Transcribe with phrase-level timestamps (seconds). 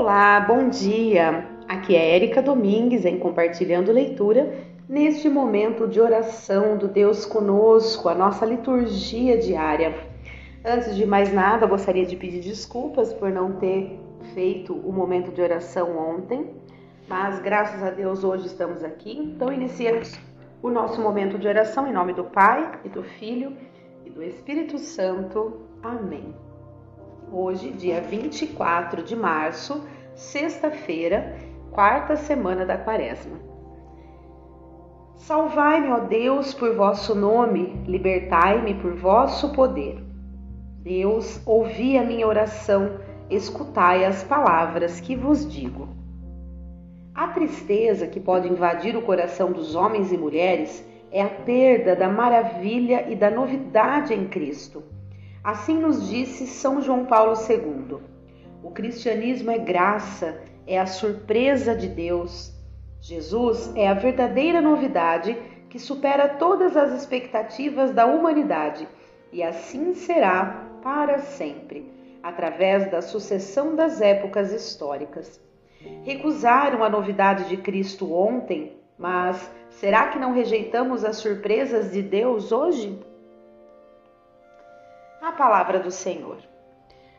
[0.00, 1.46] Olá, bom dia.
[1.68, 4.50] Aqui é Érica Domingues em Compartilhando Leitura,
[4.88, 9.94] neste momento de oração do Deus conosco, a nossa liturgia diária.
[10.64, 14.00] Antes de mais nada, gostaria de pedir desculpas por não ter
[14.32, 16.50] feito o momento de oração ontem,
[17.06, 19.18] mas graças a Deus hoje estamos aqui.
[19.18, 20.18] Então, iniciamos
[20.62, 23.54] o nosso momento de oração em nome do Pai e do Filho
[24.06, 25.60] e do Espírito Santo.
[25.82, 26.34] Amém.
[27.32, 31.36] Hoje, dia 24 de março, sexta-feira,
[31.70, 33.38] quarta semana da Quaresma.
[35.14, 40.02] Salvai-me, ó Deus, por vosso nome, libertai-me por vosso poder.
[40.82, 42.98] Deus, ouvi a minha oração,
[43.30, 45.88] escutai as palavras que vos digo.
[47.14, 52.08] A tristeza que pode invadir o coração dos homens e mulheres é a perda da
[52.08, 54.82] maravilha e da novidade em Cristo
[55.42, 57.98] Assim nos disse São João Paulo II.
[58.62, 62.52] O cristianismo é graça, é a surpresa de Deus.
[63.00, 65.34] Jesus é a verdadeira novidade
[65.70, 68.86] que supera todas as expectativas da humanidade
[69.32, 71.90] e assim será para sempre,
[72.22, 75.40] através da sucessão das épocas históricas.
[76.02, 82.52] Recusaram a novidade de Cristo ontem, mas será que não rejeitamos as surpresas de Deus
[82.52, 82.98] hoje?
[85.22, 86.38] A palavra do Senhor.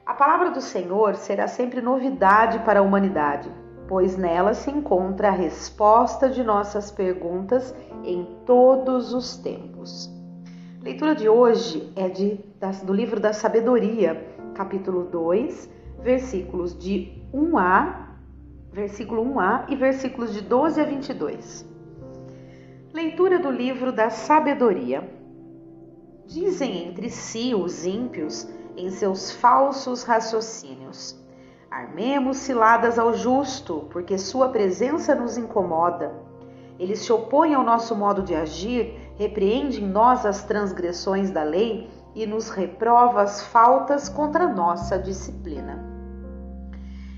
[0.04, 3.48] A palavra do Senhor será sempre novidade para a humanidade,
[3.88, 10.10] pois nela se encontra a resposta de nossas perguntas em todos os tempos.
[10.82, 12.40] A leitura de hoje é de,
[12.84, 18.08] do livro da Sabedoria, capítulo 2, versículos de 1a,
[18.74, 21.70] versículo 1a e versículos de 12 a 22.
[22.92, 25.21] Leitura do livro da Sabedoria.
[26.32, 31.20] Dizem entre si os ímpios em seus falsos raciocínios:
[31.70, 36.16] Armemos ciladas ao justo, porque sua presença nos incomoda.
[36.80, 41.90] Ele se opõe ao nosso modo de agir, repreende em nós as transgressões da lei
[42.16, 45.86] e nos reprova as faltas contra nossa disciplina.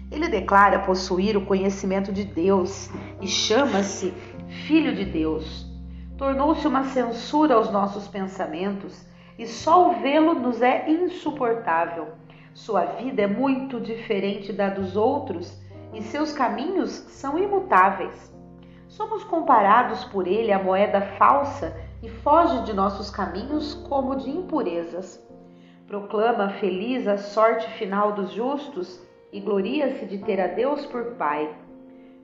[0.10, 2.90] Ele declara possuir o conhecimento de Deus
[3.22, 4.12] e chama-se
[4.66, 5.72] Filho de Deus
[6.18, 9.06] tornou-se uma censura aos nossos pensamentos
[9.38, 12.10] e só o vê-lo nos é insuportável.
[12.54, 15.60] Sua vida é muito diferente da dos outros
[15.94, 18.32] e seus caminhos são imutáveis.
[18.88, 25.20] Somos comparados por ele à moeda falsa e foge de nossos caminhos como de impurezas.
[25.88, 31.56] Proclama feliz a sorte final dos justos e gloria-se de ter a Deus por Pai.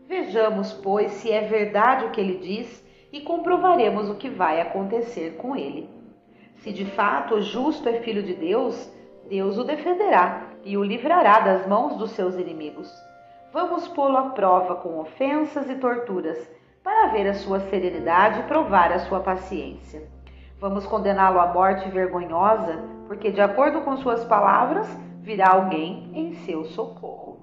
[0.08, 5.36] Vejamos, pois, se é verdade o que ele diz e comprovaremos o que vai acontecer
[5.38, 5.90] com ele.
[6.58, 8.92] Se de fato o justo é filho de Deus,
[9.30, 12.92] Deus o defenderá e o livrará das mãos dos seus inimigos.
[13.54, 16.38] Vamos pô-lo à prova com ofensas e torturas,
[16.84, 20.08] para ver a sua serenidade e provar a sua paciência.
[20.60, 24.88] Vamos condená-lo à morte vergonhosa, porque, de acordo com suas palavras,
[25.22, 27.40] virá alguém em seu socorro.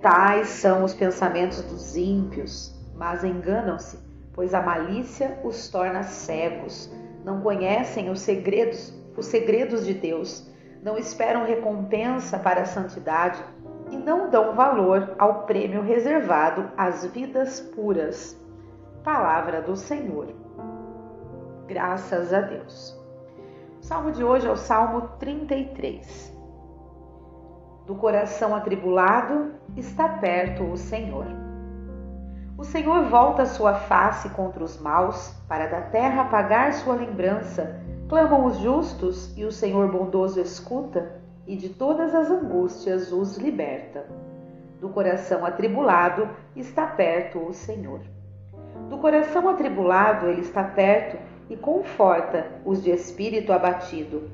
[0.00, 3.98] Tais são os pensamentos dos ímpios mas enganam-se,
[4.34, 6.92] pois a malícia os torna cegos.
[7.24, 10.46] Não conhecem os segredos, os segredos de Deus,
[10.82, 13.42] não esperam recompensa para a santidade
[13.90, 18.38] e não dão valor ao prêmio reservado às vidas puras.
[19.02, 20.34] Palavra do Senhor.
[21.66, 23.00] Graças a Deus.
[23.80, 26.36] O salmo de hoje é o Salmo 33.
[27.86, 31.39] Do coração atribulado está perto o Senhor.
[32.60, 37.80] O Senhor volta sua face contra os maus, para da terra apagar sua lembrança.
[38.06, 44.04] Clamam os justos, e o Senhor bondoso escuta, e de todas as angústias os liberta.
[44.78, 48.02] Do coração atribulado está perto o Senhor.
[48.90, 51.16] Do coração atribulado ele está perto
[51.48, 54.30] e conforta os de espírito abatido.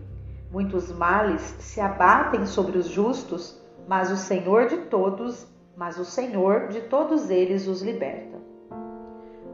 [0.50, 3.56] Muitos males se abatem sobre os justos,
[3.86, 5.46] mas o Senhor de todos
[5.76, 8.38] mas o Senhor de todos eles os liberta.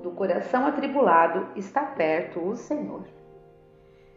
[0.02, 3.04] Do coração atribulado está perto o Senhor.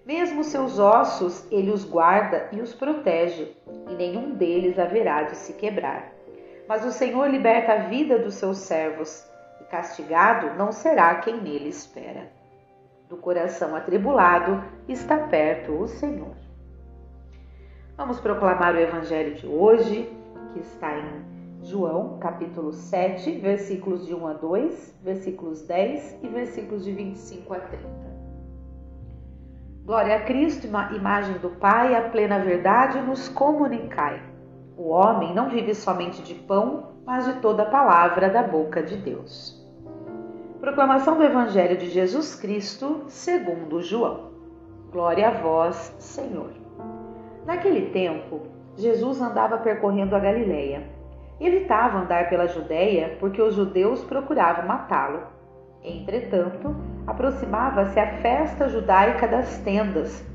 [0.06, 3.58] Mesmo seus ossos ele os guarda e os protege,
[3.90, 6.12] e nenhum deles haverá de se quebrar.
[6.68, 9.28] Mas o Senhor liberta a vida dos seus servos,
[9.60, 12.32] e castigado não será quem nele espera.
[13.10, 16.36] Do coração atribulado está perto o Senhor.
[17.98, 20.12] Vamos proclamar o Evangelho de hoje,
[20.54, 26.84] que está em João, capítulo 7, versículos de 1 a 2, versículos 10 e versículos
[26.84, 27.86] de 25 a 30.
[29.86, 34.22] Glória a Cristo, imagem do Pai, a plena verdade nos comunicai.
[34.78, 38.98] O homem não vive somente de pão, mas de toda a palavra da boca de
[38.98, 39.64] Deus.
[40.60, 44.32] Proclamação do Evangelho de Jesus Cristo, segundo João.
[44.92, 46.52] Glória a vós, Senhor.
[47.46, 48.42] Naquele tempo,
[48.76, 50.95] Jesus andava percorrendo a Galileia.
[51.40, 55.24] Evitava andar pela Judéia porque os judeus procuravam matá-lo.
[55.84, 60.26] Entretanto, aproximava-se a festa judaica das tendas.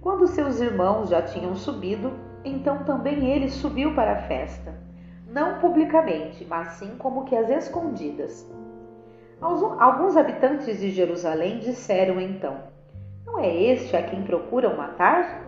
[0.00, 2.12] Quando seus irmãos já tinham subido,
[2.44, 4.72] então também ele subiu para a festa,
[5.28, 8.48] não publicamente, mas sim como que às escondidas.
[9.40, 12.56] Alguns habitantes de Jerusalém disseram então:
[13.26, 15.44] Não é este a quem procuram matar?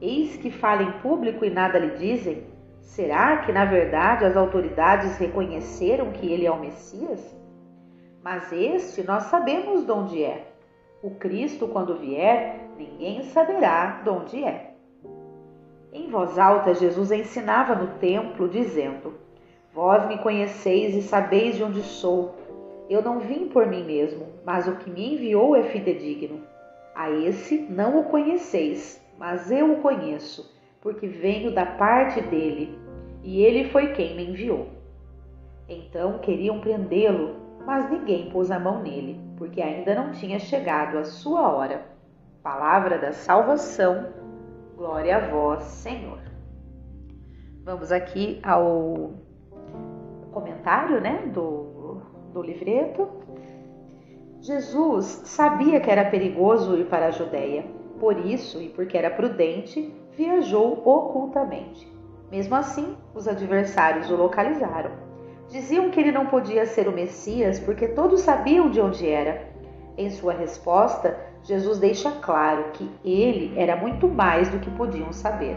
[0.00, 2.53] Eis que fala em público e nada lhe dizem.
[2.84, 7.34] Será que na verdade as autoridades reconheceram que ele é o Messias?
[8.22, 10.52] Mas este nós sabemos de onde é.
[11.02, 14.74] O Cristo, quando vier, ninguém saberá de onde é.
[15.92, 19.14] Em voz alta, Jesus ensinava no templo, dizendo:
[19.72, 22.34] Vós me conheceis e sabeis de onde sou.
[22.88, 26.40] Eu não vim por mim mesmo, mas o que me enviou é fidedigno.
[26.94, 30.52] A esse não o conheceis, mas eu o conheço,
[30.84, 32.78] porque venho da parte dele,
[33.22, 34.68] e ele foi quem me enviou.
[35.66, 41.04] Então queriam prendê-lo, mas ninguém pôs a mão nele, porque ainda não tinha chegado a
[41.04, 41.86] sua hora.
[42.42, 44.12] Palavra da salvação,
[44.76, 46.18] glória a vós, Senhor.
[47.64, 49.14] Vamos aqui ao
[50.32, 52.02] comentário né, do,
[52.34, 53.08] do livreto.
[54.42, 57.64] Jesus sabia que era perigoso ir para a Judéia
[57.98, 61.92] por isso, e porque era prudente, viajou ocultamente.
[62.30, 64.90] Mesmo assim, os adversários o localizaram.
[65.48, 69.46] Diziam que ele não podia ser o Messias porque todos sabiam de onde era.
[69.96, 75.56] Em sua resposta, Jesus deixa claro que ele era muito mais do que podiam saber.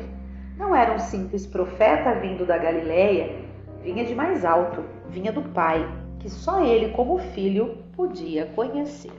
[0.57, 3.36] Não era um simples profeta vindo da Galileia,
[3.81, 5.88] vinha de mais alto, vinha do Pai,
[6.19, 9.13] que só ele, como filho, podia conhecer.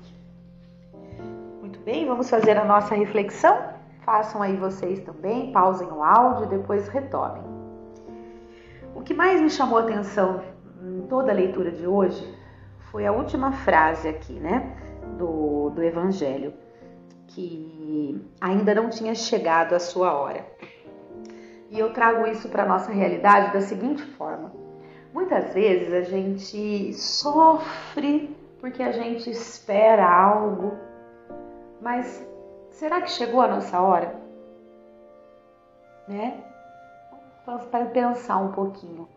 [1.61, 3.78] Muito bem, vamos fazer a nossa reflexão?
[4.09, 7.43] Façam aí vocês também, pausem o áudio e depois retomem.
[8.95, 10.41] O que mais me chamou a atenção
[10.83, 12.27] em toda a leitura de hoje
[12.91, 14.75] foi a última frase aqui, né,
[15.19, 16.55] do, do Evangelho,
[17.27, 20.43] que ainda não tinha chegado a sua hora.
[21.71, 24.51] E eu trago isso para a nossa realidade da seguinte forma:
[25.13, 30.73] muitas vezes a gente sofre porque a gente espera algo
[31.81, 32.27] mas
[32.79, 34.15] será que chegou a nossa hora?
[36.07, 36.41] Né?
[37.45, 39.09] Vamos para pensar um pouquinho.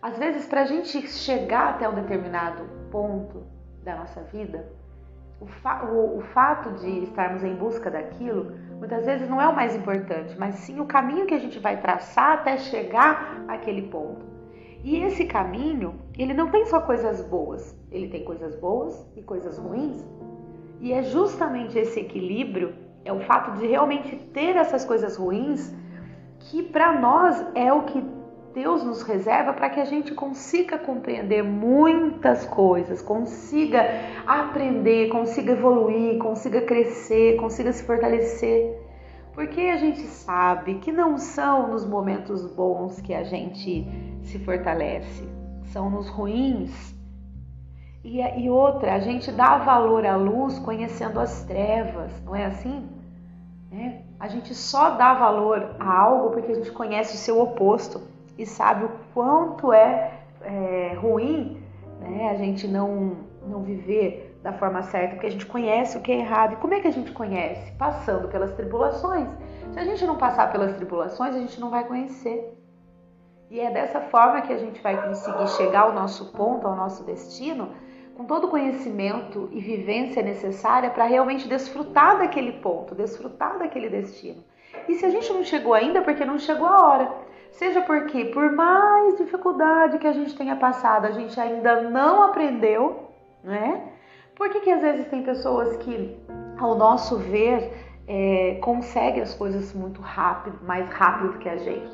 [0.00, 3.44] Às vezes, para a gente chegar até um determinado ponto
[3.84, 4.66] da nossa vida,
[5.40, 9.54] o, fa o, o, fato de estarmos em busca daquilo, muitas vezes não é o
[9.54, 14.24] mais importante, mas sim o caminho que a gente vai traçar até chegar àquele ponto.
[14.82, 19.58] E esse caminho, ele não tem só coisas boas, ele tem coisas boas e coisas
[19.58, 20.02] ruins.
[20.80, 25.74] E é justamente esse equilíbrio, é o fato de realmente ter essas coisas ruins,
[26.38, 28.02] que para nós é o que
[28.54, 33.82] Deus nos reserva para que a gente consiga compreender muitas coisas, consiga
[34.26, 38.78] aprender, consiga evoluir, consiga crescer, consiga se fortalecer.
[39.32, 43.86] Porque a gente sabe que não são nos momentos bons que a gente
[44.22, 45.26] se fortalece,
[45.72, 46.94] são nos ruins
[48.04, 52.88] e, e outra, a gente dá valor à luz conhecendo as trevas, não é assim?
[53.72, 58.02] É, a gente só dá valor a algo porque a gente conhece o seu oposto
[58.36, 61.62] e sabe o quanto é, é ruim
[62.02, 63.16] né, a gente não,
[63.46, 66.54] não viver da forma certa, porque a gente conhece o que é errado.
[66.54, 67.70] E como é que a gente conhece?
[67.72, 69.28] Passando pelas tribulações.
[69.70, 72.58] Se a gente não passar pelas tribulações, a gente não vai conhecer.
[73.48, 77.04] E é dessa forma que a gente vai conseguir chegar ao nosso ponto, ao nosso
[77.04, 77.68] destino,
[78.22, 84.42] com todo o conhecimento e vivência necessária para realmente desfrutar daquele ponto, desfrutar daquele destino.
[84.88, 87.12] E se a gente não chegou ainda, é porque não chegou a hora.
[87.50, 93.08] Seja porque, por mais dificuldade que a gente tenha passado, a gente ainda não aprendeu,
[93.42, 93.88] né?
[94.36, 96.16] Por que, que às vezes tem pessoas que,
[96.58, 97.72] ao nosso ver,
[98.06, 101.90] é, conseguem as coisas muito rápido, mais rápido que a gente?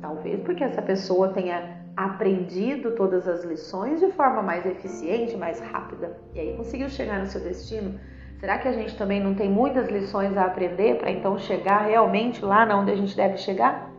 [0.00, 6.18] Talvez porque essa pessoa tenha aprendido todas as lições de forma mais eficiente, mais rápida,
[6.34, 7.98] e aí conseguiu chegar no seu destino.
[8.38, 12.42] Será que a gente também não tem muitas lições a aprender para então chegar realmente
[12.42, 13.90] lá na onde a gente deve chegar?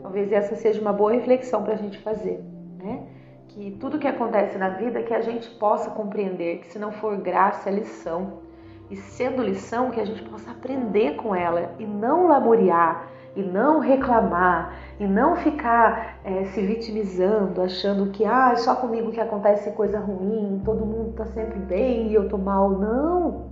[0.00, 2.40] Talvez essa seja uma boa reflexão para a gente fazer,
[2.78, 3.02] né?
[3.48, 7.16] Que tudo que acontece na vida que a gente possa compreender, que se não for
[7.16, 8.44] graça é lição.
[8.90, 13.80] E sendo lição, que a gente possa aprender com ela e não lamuriar, e não
[13.80, 19.70] reclamar e não ficar é, se vitimizando, achando que ah, é só comigo que acontece
[19.72, 22.70] coisa ruim, todo mundo está sempre bem e eu tô mal.
[22.70, 23.50] Não,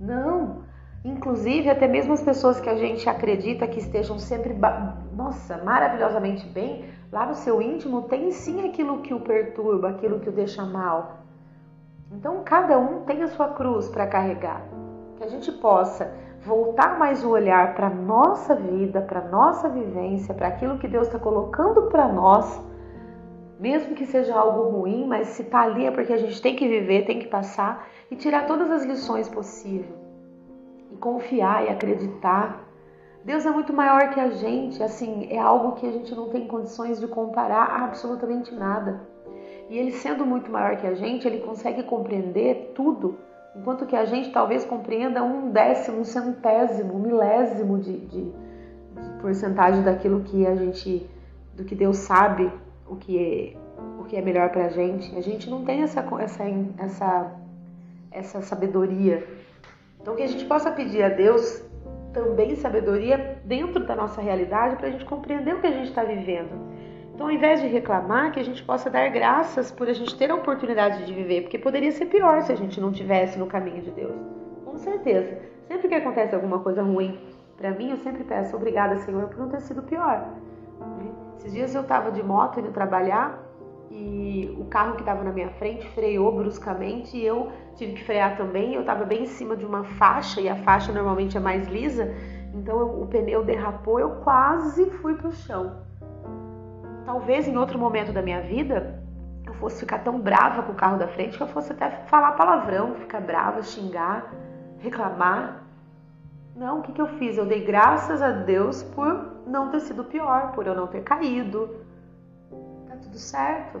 [0.00, 0.64] não.
[1.04, 4.56] Inclusive, até mesmo as pessoas que a gente acredita que estejam sempre,
[5.14, 10.30] nossa, maravilhosamente bem, lá no seu íntimo tem sim aquilo que o perturba, aquilo que
[10.30, 11.18] o deixa mal.
[12.10, 14.62] Então, cada um tem a sua cruz para carregar.
[15.16, 16.10] Que a gente possa
[16.44, 21.18] voltar mais o olhar para nossa vida, para nossa vivência, para aquilo que Deus está
[21.18, 22.60] colocando para nós,
[23.58, 26.68] mesmo que seja algo ruim, mas se está ali é porque a gente tem que
[26.68, 29.94] viver, tem que passar e tirar todas as lições possíveis
[30.92, 32.62] e confiar e acreditar.
[33.24, 36.46] Deus é muito maior que a gente, assim, é algo que a gente não tem
[36.46, 39.00] condições de comparar absolutamente nada.
[39.70, 43.16] E ele sendo muito maior que a gente, ele consegue compreender tudo
[43.56, 49.20] Enquanto que a gente talvez compreenda um décimo, um centésimo, um milésimo de, de, de
[49.20, 51.08] porcentagem daquilo que a gente,
[51.54, 52.50] do que Deus sabe,
[52.88, 53.56] o que é,
[53.98, 55.16] o que é melhor para a gente.
[55.16, 56.44] A gente não tem essa, essa,
[56.78, 57.32] essa,
[58.10, 59.26] essa sabedoria.
[60.00, 61.62] Então que a gente possa pedir a Deus
[62.12, 66.04] também sabedoria dentro da nossa realidade para a gente compreender o que a gente está
[66.04, 66.50] vivendo.
[67.14, 70.32] Então, ao invés de reclamar, que a gente possa dar graças por a gente ter
[70.32, 73.82] a oportunidade de viver, porque poderia ser pior se a gente não tivesse no caminho
[73.82, 74.16] de Deus.
[74.64, 75.38] Com certeza.
[75.68, 77.16] Sempre que acontece alguma coisa ruim
[77.56, 80.28] para mim, eu sempre peço obrigada, Senhor, por não ter sido pior.
[81.38, 83.38] Esses dias eu estava de moto indo trabalhar
[83.90, 88.36] e o carro que estava na minha frente freou bruscamente e eu tive que frear
[88.36, 88.74] também.
[88.74, 92.12] Eu estava bem em cima de uma faixa e a faixa normalmente é mais lisa,
[92.52, 95.76] então eu, o pneu derrapou, eu quase fui para o chão.
[97.04, 99.02] Talvez em outro momento da minha vida
[99.46, 102.32] eu fosse ficar tão brava com o carro da frente que eu fosse até falar
[102.32, 104.32] palavrão, ficar brava, xingar,
[104.78, 105.62] reclamar.
[106.56, 107.36] Não, o que, que eu fiz?
[107.36, 111.68] Eu dei graças a Deus por não ter sido pior, por eu não ter caído.
[112.88, 113.80] Tá tudo certo.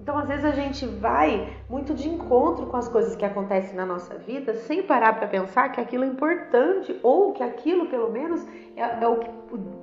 [0.00, 3.84] Então, às vezes, a gente vai muito de encontro com as coisas que acontecem na
[3.84, 8.46] nossa vida, sem parar para pensar que aquilo é importante, ou que aquilo, pelo menos,
[8.76, 9.26] é, é, o, que,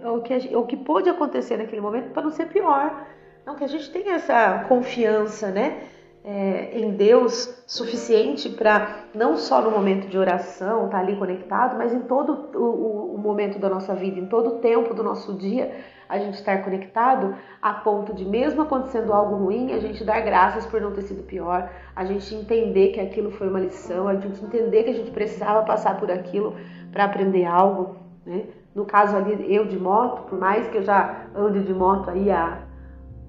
[0.01, 3.05] é, o, que, é o que acontecer naquele momento para não ser pior.
[3.41, 5.83] Então, que a gente tenha essa confiança, né?
[6.27, 11.77] É, em Deus suficiente para não só no momento de oração estar tá ali conectado,
[11.77, 15.03] mas em todo o, o, o momento da nossa vida, em todo o tempo do
[15.03, 15.71] nosso dia,
[16.07, 20.65] a gente estar conectado a ponto de, mesmo acontecendo algo ruim, a gente dar graças
[20.65, 24.43] por não ter sido pior, a gente entender que aquilo foi uma lição, a gente
[24.43, 26.55] entender que a gente precisava passar por aquilo
[26.91, 28.45] para aprender algo, né?
[28.73, 32.29] No caso ali, eu de moto, por mais que eu já ande de moto aí
[32.29, 32.59] há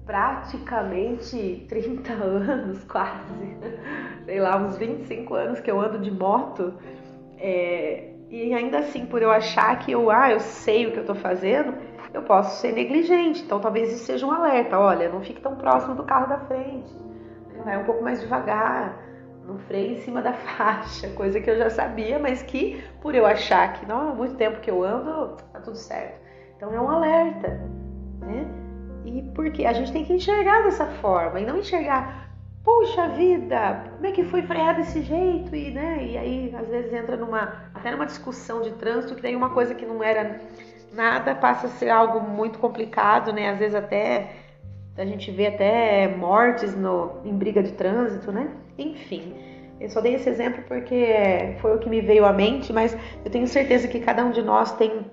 [0.05, 3.57] praticamente 30 anos, quase,
[4.25, 6.73] sei lá, uns 25 anos que eu ando de moto,
[7.37, 11.05] é, e ainda assim, por eu achar que eu, ah, eu sei o que eu
[11.05, 11.73] tô fazendo,
[12.13, 13.43] eu posso ser negligente.
[13.43, 14.79] Então talvez isso seja um alerta.
[14.79, 16.93] Olha, não fique tão próximo do carro da frente.
[17.63, 18.97] Vai um pouco mais devagar.
[19.45, 23.25] Não freie em cima da faixa, coisa que eu já sabia, mas que por eu
[23.25, 26.19] achar que não há muito tempo que eu ando, tá tudo certo.
[26.57, 27.49] Então é um alerta,
[28.19, 28.45] né?
[29.05, 32.29] E porque a gente tem que enxergar dessa forma e não enxergar,
[32.61, 36.03] puxa vida, como é que foi frear desse jeito e, né?
[36.03, 39.73] E aí às vezes entra numa até numa discussão de trânsito que tem uma coisa
[39.73, 40.41] que não era
[40.93, 43.49] nada passa a ser algo muito complicado, né?
[43.49, 44.31] Às vezes até
[44.97, 48.49] a gente vê até mortes no, em briga de trânsito, né?
[48.77, 49.35] Enfim,
[49.79, 53.29] eu só dei esse exemplo porque foi o que me veio à mente, mas eu
[53.29, 55.05] tenho certeza que cada um de nós tem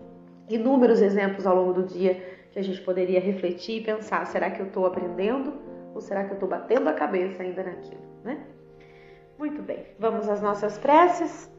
[0.48, 2.14] inúmeros exemplos ao longo do dia
[2.50, 5.52] que a gente poderia refletir e pensar: será que eu estou aprendendo
[5.94, 8.38] ou será que eu estou batendo a cabeça ainda naquilo, né?
[9.38, 11.53] Muito bem, vamos às nossas preces.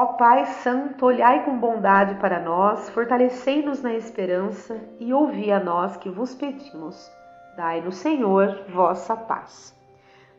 [0.00, 5.96] Ó Pai Santo, olhai com bondade para nós, fortalecei-nos na esperança e ouvi a nós
[5.96, 7.10] que vos pedimos.
[7.56, 9.76] Dai-nos, Senhor, vossa paz.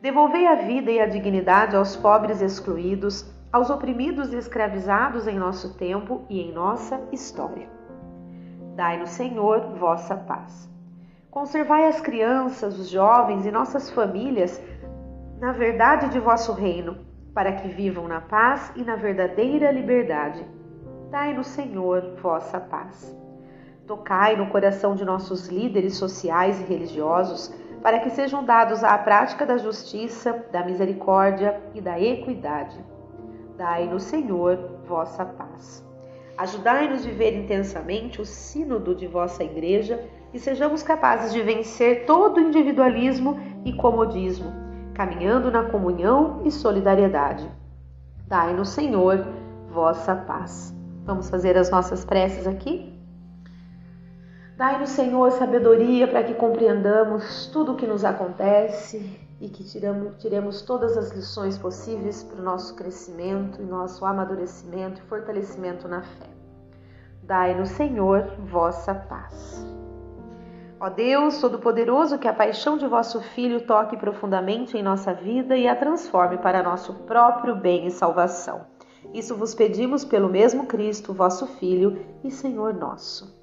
[0.00, 5.76] Devolvei a vida e a dignidade aos pobres excluídos, aos oprimidos e escravizados em nosso
[5.76, 7.68] tempo e em nossa história.
[8.76, 10.70] Dai-nos, Senhor, vossa paz.
[11.30, 14.58] Conservai as crianças, os jovens e nossas famílias
[15.38, 20.44] na verdade de vosso reino para que vivam na paz e na verdadeira liberdade.
[21.10, 23.16] Dai-nos, Senhor, vossa paz.
[23.86, 29.46] Tocai no coração de nossos líderes sociais e religiosos, para que sejam dados à prática
[29.46, 32.78] da justiça, da misericórdia e da equidade.
[33.56, 35.84] Dai-nos, Senhor, vossa paz.
[36.36, 42.40] Ajudai-nos a viver intensamente o sínodo de vossa igreja e sejamos capazes de vencer todo
[42.40, 44.69] individualismo e comodismo
[45.00, 47.50] caminhando na comunhão e solidariedade.
[48.26, 49.26] Dai-nos, Senhor,
[49.70, 50.74] vossa paz.
[51.06, 53.00] Vamos fazer as nossas preces aqui?
[54.58, 60.60] Dai-nos, Senhor, sabedoria para que compreendamos tudo o que nos acontece e que tiramos, tiremos
[60.60, 66.28] todas as lições possíveis para o nosso crescimento e nosso amadurecimento e fortalecimento na fé.
[67.22, 69.79] Dai-nos, Senhor, vossa paz.
[70.82, 75.68] Ó Deus Todo-Poderoso, que a paixão de vosso Filho toque profundamente em nossa vida e
[75.68, 78.64] a transforme para nosso próprio bem e salvação.
[79.12, 83.38] Isso vos pedimos pelo mesmo Cristo, vosso Filho e Senhor nosso.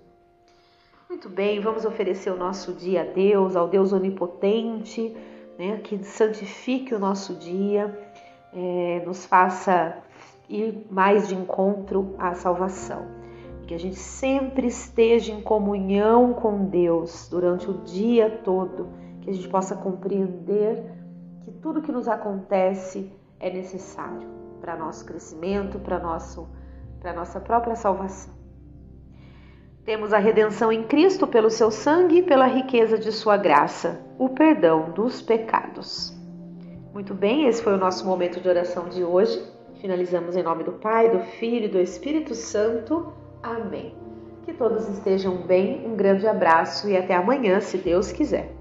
[1.08, 5.15] Muito bem, vamos oferecer o nosso dia a Deus, ao Deus onipotente,
[5.60, 7.96] né, que santifique o nosso dia,
[8.51, 9.96] é, nos faça
[10.50, 13.16] ir mais de encontro à salvação.
[13.67, 18.88] Que a gente sempre esteja em comunhão com Deus durante o dia todo,
[19.21, 20.83] que a gente possa compreender
[21.41, 24.27] que tudo que nos acontece é necessário
[24.62, 26.47] para nosso crescimento, para nosso
[27.00, 28.33] para nossa própria salvação.
[29.86, 34.29] Temos a redenção em Cristo pelo seu sangue e pela riqueza de sua graça, o
[34.29, 36.13] perdão dos pecados.
[36.93, 39.41] Muito bem, esse foi o nosso momento de oração de hoje.
[39.75, 43.13] Finalizamos em nome do Pai, do Filho e do Espírito Santo.
[43.44, 43.94] Amém.
[44.46, 48.56] Que todos estejam bem, um grande abraço e até amanhã, se Deus quiser.